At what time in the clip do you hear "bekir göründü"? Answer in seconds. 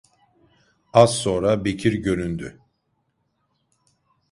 1.65-2.59